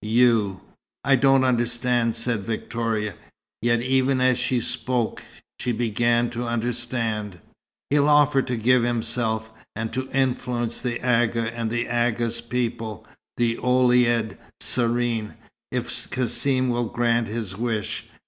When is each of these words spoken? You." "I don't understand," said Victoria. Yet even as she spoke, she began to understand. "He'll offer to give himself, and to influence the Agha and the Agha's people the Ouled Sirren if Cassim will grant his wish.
You." 0.03 0.61
"I 1.03 1.15
don't 1.15 1.43
understand," 1.43 2.15
said 2.15 2.39
Victoria. 2.39 3.13
Yet 3.61 3.81
even 3.83 4.19
as 4.19 4.39
she 4.39 4.59
spoke, 4.59 5.21
she 5.59 5.71
began 5.71 6.31
to 6.31 6.47
understand. 6.47 7.37
"He'll 7.91 8.09
offer 8.09 8.41
to 8.41 8.55
give 8.57 8.81
himself, 8.81 9.51
and 9.75 9.93
to 9.93 10.09
influence 10.09 10.81
the 10.81 10.99
Agha 11.01 11.55
and 11.55 11.69
the 11.69 11.87
Agha's 11.87 12.41
people 12.41 13.05
the 13.37 13.59
Ouled 13.59 14.37
Sirren 14.59 15.35
if 15.71 16.09
Cassim 16.09 16.69
will 16.69 16.85
grant 16.85 17.27
his 17.27 17.55
wish. 17.55 18.07